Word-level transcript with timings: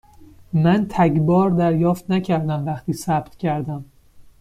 من 0.53 0.85
تگ 0.89 1.17
بار 1.19 1.51
دریافت 1.51 2.11
نکردم 2.11 2.65
وقتی 2.65 2.93
ثبت 2.93 3.35
کردم. 3.35 3.85